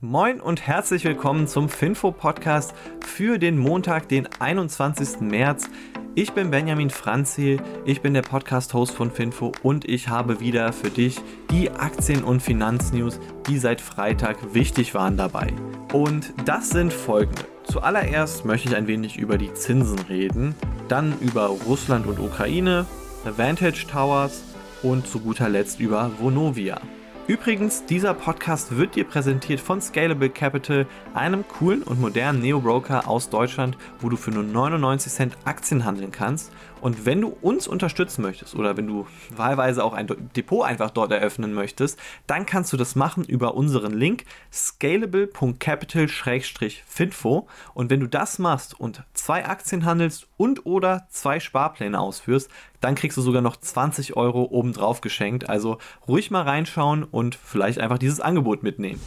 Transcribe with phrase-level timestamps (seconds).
[0.00, 2.72] Moin und herzlich willkommen zum Finfo Podcast
[3.04, 5.22] für den Montag, den 21.
[5.22, 5.68] März.
[6.14, 10.90] Ich bin Benjamin Franzi, ich bin der Podcast-Host von Finfo und ich habe wieder für
[10.90, 15.52] dich die Aktien- und Finanznews, die seit Freitag wichtig waren dabei.
[15.92, 17.42] Und das sind folgende.
[17.64, 20.54] Zuallererst möchte ich ein wenig über die Zinsen reden,
[20.86, 22.86] dann über Russland und Ukraine,
[23.24, 24.44] Vantage Towers
[24.84, 26.80] und zu guter Letzt über Vonovia.
[27.28, 33.28] Übrigens, dieser Podcast wird dir präsentiert von Scalable Capital, einem coolen und modernen Neo-Broker aus
[33.28, 36.50] Deutschland, wo du für nur 99 Cent Aktien handeln kannst.
[36.80, 41.10] Und wenn du uns unterstützen möchtest oder wenn du wahlweise auch ein Depot einfach dort
[41.12, 47.48] eröffnen möchtest, dann kannst du das machen über unseren Link scalable.capital-finfo.
[47.74, 52.48] Und wenn du das machst und zwei Aktien handelst und oder zwei Sparpläne ausführst,
[52.80, 55.48] dann kriegst du sogar noch 20 Euro obendrauf geschenkt.
[55.48, 59.00] Also ruhig mal reinschauen und vielleicht einfach dieses Angebot mitnehmen.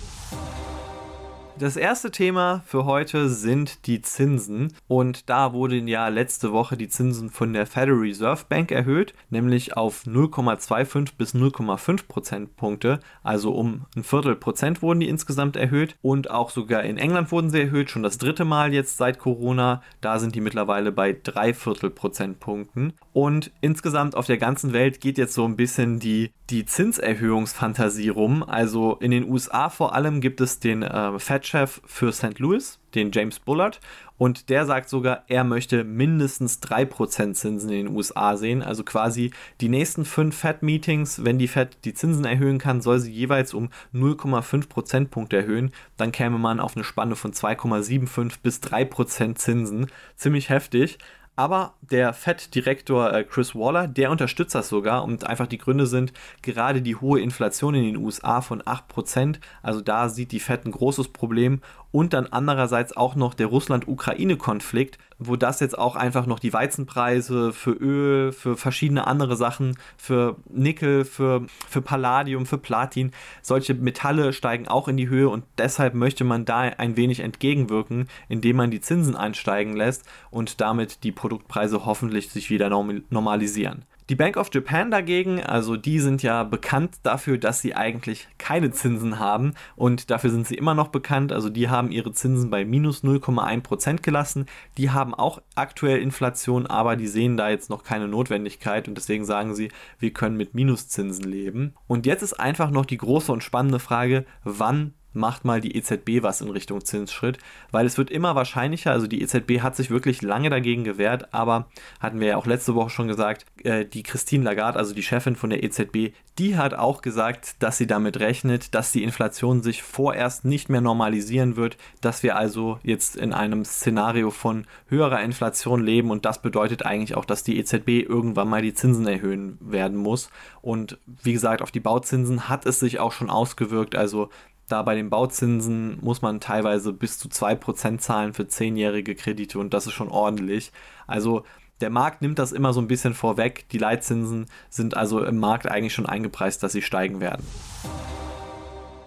[1.61, 4.73] Das erste Thema für heute sind die Zinsen.
[4.87, 9.77] Und da wurden ja letzte Woche die Zinsen von der Federal Reserve Bank erhöht, nämlich
[9.77, 12.99] auf 0,25 bis 0,5 Prozentpunkte.
[13.21, 15.97] Also um ein Viertel Prozent wurden die insgesamt erhöht.
[16.01, 19.83] Und auch sogar in England wurden sie erhöht, schon das dritte Mal jetzt seit Corona.
[20.01, 22.93] Da sind die mittlerweile bei drei Viertel Prozentpunkten.
[23.13, 28.41] Und insgesamt auf der ganzen Welt geht jetzt so ein bisschen die, die Zinserhöhungsfantasie rum.
[28.43, 32.39] Also in den USA vor allem gibt es den äh, Fed Chef für St.
[32.39, 33.81] Louis, den James Bullard,
[34.21, 38.61] und der sagt sogar, er möchte mindestens 3% Zinsen in den USA sehen.
[38.61, 43.11] Also quasi die nächsten fünf Fed-Meetings, wenn die Fed die Zinsen erhöhen kann, soll sie
[43.11, 45.71] jeweils um 0,5 Prozentpunkte erhöhen.
[45.97, 49.87] Dann käme man auf eine Spanne von 2,75 bis 3% Zinsen.
[50.15, 50.99] Ziemlich heftig.
[51.41, 56.13] Aber der FED-Direktor äh, Chris Waller, der unterstützt das sogar und einfach die Gründe sind
[56.43, 59.39] gerade die hohe Inflation in den USA von 8%.
[59.63, 61.61] Also da sieht die FED ein großes Problem
[61.91, 67.53] und dann andererseits auch noch der Russland-Ukraine-Konflikt, wo das jetzt auch einfach noch die Weizenpreise
[67.53, 73.11] für Öl, für verschiedene andere Sachen, für Nickel, für, für Palladium, für Platin,
[73.41, 78.07] solche Metalle steigen auch in die Höhe und deshalb möchte man da ein wenig entgegenwirken,
[78.29, 83.85] indem man die Zinsen ansteigen lässt und damit die Produktpreise hoffentlich sich wieder normalisieren.
[84.11, 88.69] Die Bank of Japan dagegen, also die sind ja bekannt dafür, dass sie eigentlich keine
[88.71, 91.31] Zinsen haben und dafür sind sie immer noch bekannt.
[91.31, 94.47] Also die haben ihre Zinsen bei minus 0,1% gelassen.
[94.77, 99.23] Die haben auch aktuell Inflation, aber die sehen da jetzt noch keine Notwendigkeit und deswegen
[99.23, 101.73] sagen sie, wir können mit Minuszinsen leben.
[101.87, 106.21] Und jetzt ist einfach noch die große und spannende Frage, wann macht mal die EZB
[106.21, 107.37] was in Richtung Zinsschritt,
[107.71, 111.67] weil es wird immer wahrscheinlicher, also die EZB hat sich wirklich lange dagegen gewehrt, aber
[111.99, 115.35] hatten wir ja auch letzte Woche schon gesagt, äh, die Christine Lagarde, also die Chefin
[115.35, 119.83] von der EZB, die hat auch gesagt, dass sie damit rechnet, dass die Inflation sich
[119.83, 125.83] vorerst nicht mehr normalisieren wird, dass wir also jetzt in einem Szenario von höherer Inflation
[125.83, 129.97] leben und das bedeutet eigentlich auch, dass die EZB irgendwann mal die Zinsen erhöhen werden
[129.97, 130.29] muss.
[130.61, 134.29] Und wie gesagt, auf die Bauzinsen hat es sich auch schon ausgewirkt, also
[134.71, 139.73] da bei den Bauzinsen muss man teilweise bis zu 2% zahlen für 10-jährige Kredite und
[139.73, 140.71] das ist schon ordentlich.
[141.07, 141.43] Also
[141.81, 143.67] der Markt nimmt das immer so ein bisschen vorweg.
[143.69, 147.45] Die Leitzinsen sind also im Markt eigentlich schon eingepreist, dass sie steigen werden.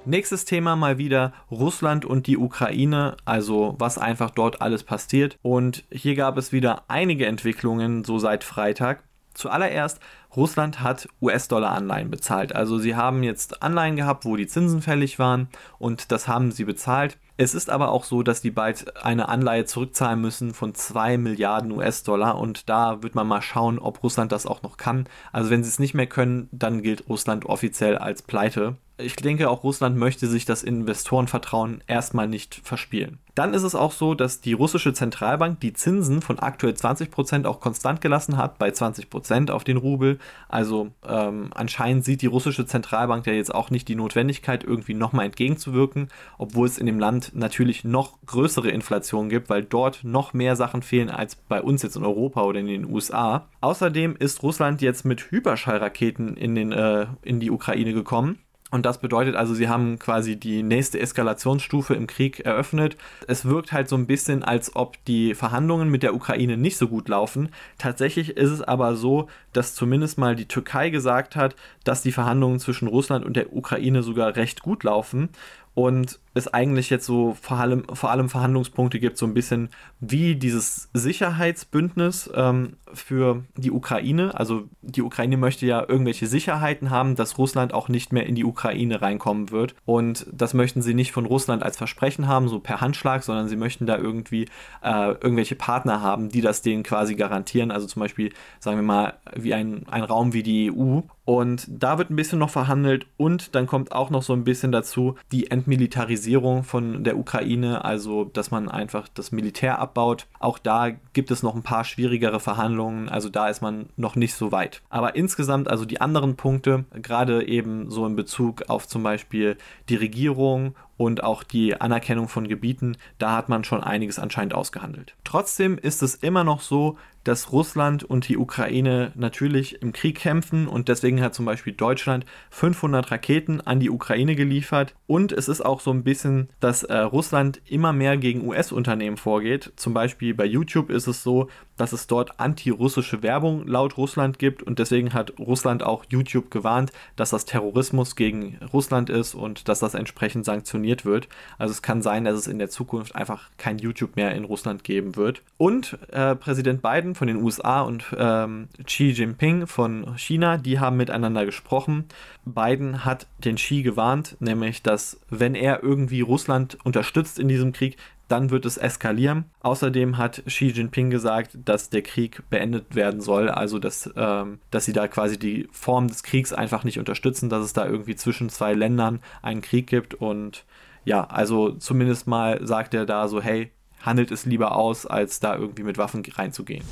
[0.07, 5.39] Nächstes Thema mal wieder Russland und die Ukraine, also was einfach dort alles passiert.
[5.41, 9.03] Und hier gab es wieder einige Entwicklungen, so seit Freitag.
[9.35, 10.01] Zuallererst,
[10.37, 12.55] Russland hat US-Dollar-Anleihen bezahlt.
[12.55, 16.65] Also sie haben jetzt Anleihen gehabt, wo die Zinsen fällig waren und das haben sie
[16.65, 17.19] bezahlt.
[17.37, 21.73] Es ist aber auch so, dass die bald eine Anleihe zurückzahlen müssen von 2 Milliarden
[21.73, 25.09] US-Dollar und da wird man mal schauen, ob Russland das auch noch kann.
[25.33, 29.51] Also wenn sie es nicht mehr können, dann gilt Russland offiziell als Pleite ich denke,
[29.51, 33.19] auch Russland möchte sich das Investorenvertrauen erstmal nicht verspielen.
[33.35, 37.59] Dann ist es auch so, dass die russische Zentralbank die Zinsen von aktuell 20% auch
[37.59, 40.21] konstant gelassen hat, bei 20% auf den Rubel.
[40.49, 45.27] Also ähm, anscheinend sieht die russische Zentralbank ja jetzt auch nicht die Notwendigkeit, irgendwie nochmal
[45.27, 50.55] entgegenzuwirken, obwohl es in dem Land natürlich noch größere Inflation gibt, weil dort noch mehr
[50.55, 53.49] Sachen fehlen als bei uns jetzt in Europa oder in den USA.
[53.61, 58.39] Außerdem ist Russland jetzt mit Hyperschallraketen in, den, äh, in die Ukraine gekommen.
[58.75, 62.97] Und das bedeutet also, sie haben quasi die nächste Eskalationsstufe im Krieg eröffnet.
[63.29, 66.89] Es wirkt halt so ein bisschen, als ob die Verhandlungen mit der Ukraine nicht so
[66.89, 67.51] gut laufen.
[67.79, 71.55] Tatsächlich ist es aber so, dass zumindest mal die Türkei gesagt hat,
[71.85, 75.29] dass die Verhandlungen zwischen Russland und der Ukraine sogar recht gut laufen.
[75.75, 79.69] Und es eigentlich jetzt so vor allem, vor allem Verhandlungspunkte gibt, so ein bisschen
[80.01, 84.35] wie dieses Sicherheitsbündnis ähm, für die Ukraine.
[84.35, 88.45] Also die Ukraine möchte ja irgendwelche Sicherheiten haben, dass Russland auch nicht mehr in die
[88.45, 89.77] Ukraine reinkommen wird.
[89.85, 93.57] Und das möchten sie nicht von Russland als Versprechen haben, so per Handschlag, sondern sie
[93.57, 94.47] möchten da irgendwie
[94.83, 97.71] äh, irgendwelche Partner haben, die das denen quasi garantieren.
[97.71, 101.01] Also zum Beispiel, sagen wir mal, wie ein, ein Raum wie die EU.
[101.25, 104.73] Und da wird ein bisschen noch verhandelt und dann kommt auch noch so ein bisschen
[104.73, 106.24] dazu die Entmilitarisierung
[106.65, 110.27] von der Ukraine, also dass man einfach das Militär abbaut.
[110.39, 114.35] Auch da gibt es noch ein paar schwierigere Verhandlungen, also da ist man noch nicht
[114.35, 114.83] so weit.
[114.91, 119.57] Aber insgesamt, also die anderen Punkte, gerade eben so in Bezug auf zum Beispiel
[119.89, 125.15] die Regierung und auch die Anerkennung von Gebieten, da hat man schon einiges anscheinend ausgehandelt.
[125.25, 130.69] Trotzdem ist es immer noch so, dass Russland und die Ukraine natürlich im Krieg kämpfen
[130.69, 135.65] und deswegen hat zum Beispiel Deutschland 500 Raketen an die Ukraine geliefert und es ist
[135.65, 139.73] auch so ein bisschen, dass äh, Russland immer mehr gegen US-Unternehmen vorgeht.
[139.77, 144.63] Zum Beispiel bei YouTube ist es so, dass es dort antirussische Werbung laut Russland gibt
[144.63, 149.81] und deswegen hat Russland auch YouTube gewarnt, dass das Terrorismus gegen Russland ist und dass
[149.81, 151.29] das entsprechend sanktioniert wird.
[151.59, 154.85] Also es kann sein, dass es in der Zukunft einfach kein YouTube mehr in Russland
[154.85, 155.43] geben wird.
[155.57, 160.97] Und äh, Präsident Biden von den USA und ähm, Xi Jinping von China, die haben
[160.97, 162.07] miteinander gesprochen.
[162.45, 167.97] Biden hat den Xi gewarnt, nämlich dass wenn er irgendwie Russland unterstützt in diesem Krieg,
[168.29, 169.45] dann wird es eskalieren.
[169.61, 174.87] Außerdem hat Xi Jinping gesagt, dass der Krieg beendet werden soll, also dass, ähm, dass
[174.87, 178.49] sie da quasi die Form des Kriegs einfach nicht unterstützen, dass es da irgendwie zwischen
[178.49, 180.65] zwei Ländern einen Krieg gibt und
[181.05, 183.71] ja, also zumindest mal sagt er da so, hey,
[184.05, 186.85] handelt es lieber aus, als da irgendwie mit Waffen reinzugehen.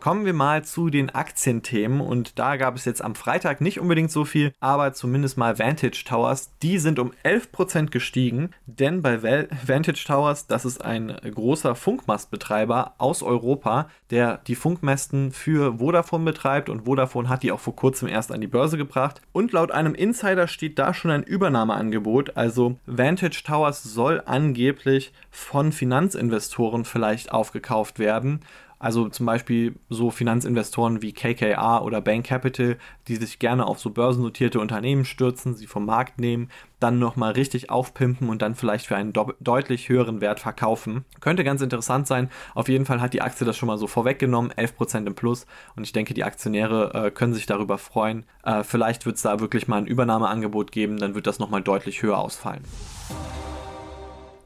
[0.00, 2.00] Kommen wir mal zu den Aktienthemen.
[2.00, 6.04] Und da gab es jetzt am Freitag nicht unbedingt so viel, aber zumindest mal Vantage
[6.06, 12.94] Towers, die sind um 11% gestiegen, denn bei Vantage Towers, das ist ein großer Funkmastbetreiber
[12.96, 16.70] aus Europa, der die Funkmasten für Vodafone betreibt.
[16.70, 19.20] Und Vodafone hat die auch vor kurzem erst an die Börse gebracht.
[19.32, 25.72] Und laut einem Insider steht da schon ein Übernahmeangebot, also Vantage Towers soll angeblich von
[25.72, 28.40] Finanzinvestoren vielleicht aufgekauft werden
[28.80, 32.78] also zum Beispiel so Finanzinvestoren wie KKR oder Bank Capital,
[33.08, 36.48] die sich gerne auf so börsennotierte Unternehmen stürzen, sie vom Markt nehmen,
[36.80, 41.04] dann nochmal richtig aufpimpen und dann vielleicht für einen deutlich höheren Wert verkaufen.
[41.20, 42.30] Könnte ganz interessant sein.
[42.54, 45.46] Auf jeden Fall hat die Aktie das schon mal so vorweggenommen, 11% im Plus.
[45.76, 48.24] Und ich denke, die Aktionäre äh, können sich darüber freuen.
[48.44, 52.02] Äh, vielleicht wird es da wirklich mal ein Übernahmeangebot geben, dann wird das nochmal deutlich
[52.02, 52.64] höher ausfallen.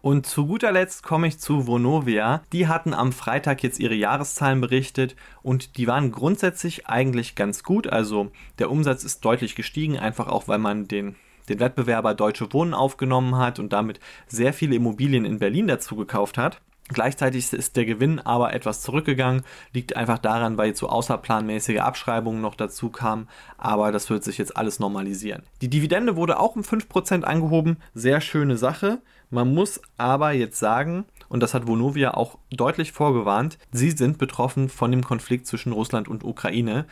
[0.05, 2.43] Und zu guter Letzt komme ich zu Vonovia.
[2.53, 7.87] Die hatten am Freitag jetzt ihre Jahreszahlen berichtet und die waren grundsätzlich eigentlich ganz gut.
[7.87, 11.17] Also der Umsatz ist deutlich gestiegen, einfach auch weil man den
[11.49, 16.37] den Wettbewerber Deutsche Wohnen aufgenommen hat und damit sehr viele Immobilien in Berlin dazu gekauft
[16.37, 16.61] hat.
[16.89, 19.43] Gleichzeitig ist der Gewinn aber etwas zurückgegangen,
[19.73, 24.37] liegt einfach daran, weil jetzt so außerplanmäßige Abschreibungen noch dazu kamen, aber das wird sich
[24.37, 25.45] jetzt alles normalisieren.
[25.63, 29.01] Die Dividende wurde auch um 5% angehoben, sehr schöne Sache.
[29.35, 34.69] Man muss aber jetzt sagen, und das hat Vonovia auch deutlich vorgewarnt, sie sind betroffen
[34.69, 36.87] von dem Konflikt zwischen Russland und Ukraine,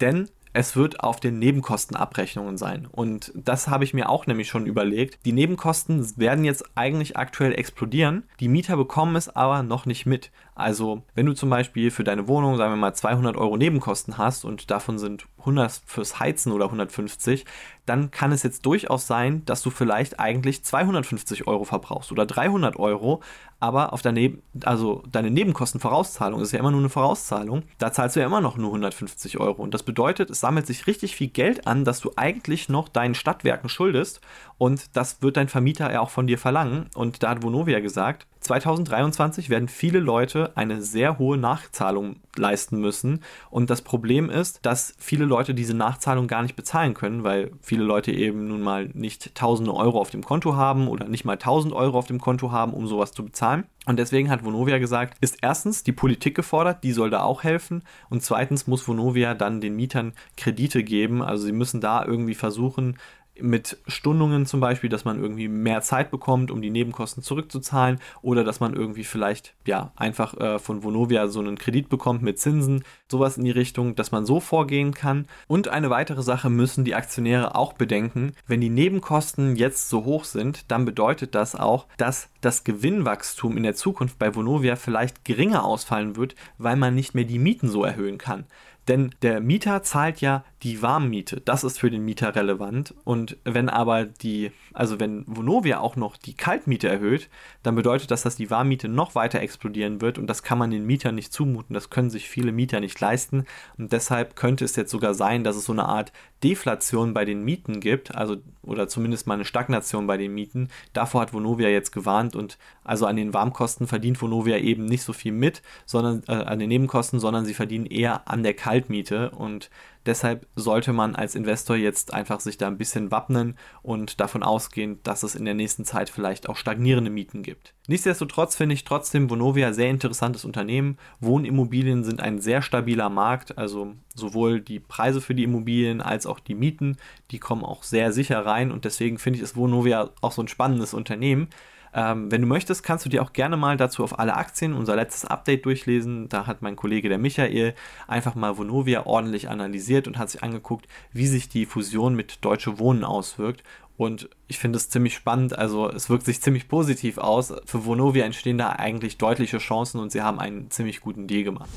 [0.00, 2.86] denn es wird auf den Nebenkostenabrechnungen sein.
[2.86, 5.18] Und das habe ich mir auch nämlich schon überlegt.
[5.24, 8.22] Die Nebenkosten werden jetzt eigentlich aktuell explodieren.
[8.38, 10.30] Die Mieter bekommen es aber noch nicht mit.
[10.54, 14.44] Also, wenn du zum Beispiel für deine Wohnung, sagen wir mal, 200 Euro Nebenkosten hast
[14.44, 17.44] und davon sind 100 fürs Heizen oder 150,
[17.86, 22.76] dann kann es jetzt durchaus sein, dass du vielleicht eigentlich 250 Euro verbrauchst oder 300
[22.76, 23.22] Euro,
[23.60, 28.20] aber auf deine, also deine Nebenkostenvorauszahlung ist ja immer nur eine Vorauszahlung, da zahlst du
[28.20, 29.62] ja immer noch nur 150 Euro.
[29.62, 33.14] Und das bedeutet, es sammelt sich richtig viel Geld an, dass du eigentlich noch deinen
[33.14, 34.20] Stadtwerken schuldest
[34.58, 36.90] und das wird dein Vermieter ja auch von dir verlangen.
[36.94, 43.20] Und da hat Vonovia gesagt, 2023 werden viele Leute eine sehr hohe Nachzahlung leisten müssen.
[43.50, 47.84] Und das Problem ist, dass viele Leute diese Nachzahlung gar nicht bezahlen können, weil viele
[47.84, 51.74] Leute eben nun mal nicht tausende Euro auf dem Konto haben oder nicht mal 1000
[51.74, 53.64] Euro auf dem Konto haben, um sowas zu bezahlen.
[53.84, 57.82] Und deswegen hat Vonovia gesagt, ist erstens die Politik gefordert, die soll da auch helfen.
[58.08, 61.22] Und zweitens muss Vonovia dann den Mietern Kredite geben.
[61.22, 62.96] Also sie müssen da irgendwie versuchen,
[63.40, 68.44] mit Stundungen zum Beispiel, dass man irgendwie mehr Zeit bekommt, um die Nebenkosten zurückzuzahlen oder
[68.44, 72.84] dass man irgendwie vielleicht ja einfach äh, von Vonovia so einen Kredit bekommt mit Zinsen,
[73.10, 75.26] sowas in die Richtung, dass man so vorgehen kann.
[75.46, 80.24] Und eine weitere Sache müssen die Aktionäre auch bedenken, wenn die Nebenkosten jetzt so hoch
[80.24, 85.64] sind, dann bedeutet das auch, dass das Gewinnwachstum in der Zukunft bei Vonovia vielleicht geringer
[85.64, 88.44] ausfallen wird, weil man nicht mehr die Mieten so erhöhen kann.
[88.88, 91.40] Denn der Mieter zahlt ja die Warmmiete.
[91.44, 92.94] Das ist für den Mieter relevant.
[93.04, 97.28] Und wenn aber die, also wenn Vonovia auch noch die Kaltmiete erhöht,
[97.62, 100.86] dann bedeutet das, dass die Warmmiete noch weiter explodieren wird und das kann man den
[100.86, 101.74] Mietern nicht zumuten.
[101.74, 103.44] Das können sich viele Mieter nicht leisten.
[103.76, 106.12] Und deshalb könnte es jetzt sogar sein, dass es so eine Art
[106.42, 110.68] Deflation bei den Mieten gibt, also oder zumindest mal eine Stagnation bei den Mieten.
[110.92, 115.12] Davor hat Vonovia jetzt gewarnt und also an den Warmkosten verdient Vonovia eben nicht so
[115.12, 119.70] viel mit, sondern äh, an den Nebenkosten, sondern sie verdienen eher an der Kaltmiete und
[120.08, 125.00] Deshalb sollte man als Investor jetzt einfach sich da ein bisschen wappnen und davon ausgehen,
[125.02, 127.74] dass es in der nächsten Zeit vielleicht auch stagnierende Mieten gibt.
[127.88, 130.96] Nichtsdestotrotz finde ich trotzdem Vonovia sehr interessantes Unternehmen.
[131.20, 136.40] Wohnimmobilien sind ein sehr stabiler Markt, also sowohl die Preise für die Immobilien als auch
[136.40, 136.96] die Mieten,
[137.30, 140.48] die kommen auch sehr sicher rein und deswegen finde ich es Vonovia auch so ein
[140.48, 141.48] spannendes Unternehmen.
[141.94, 144.96] Ähm, wenn du möchtest, kannst du dir auch gerne mal dazu auf alle Aktien unser
[144.96, 146.28] letztes Update durchlesen.
[146.28, 147.74] Da hat mein Kollege der Michael
[148.06, 152.78] einfach mal Vonovia ordentlich analysiert und hat sich angeguckt, wie sich die Fusion mit Deutsche
[152.78, 153.62] Wohnen auswirkt.
[153.96, 155.58] Und ich finde es ziemlich spannend.
[155.58, 157.52] Also es wirkt sich ziemlich positiv aus.
[157.64, 161.68] Für Vonovia entstehen da eigentlich deutliche Chancen und sie haben einen ziemlich guten Deal gemacht.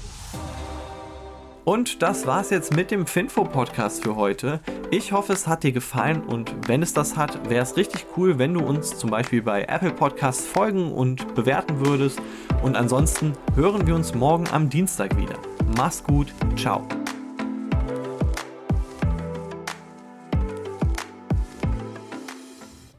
[1.63, 4.60] Und das war's jetzt mit dem Finfo-Podcast für heute.
[4.89, 8.39] Ich hoffe, es hat dir gefallen und wenn es das hat, wäre es richtig cool,
[8.39, 12.20] wenn du uns zum Beispiel bei Apple Podcasts folgen und bewerten würdest.
[12.63, 15.36] Und ansonsten hören wir uns morgen am Dienstag wieder.
[15.77, 16.86] Mach's gut, ciao.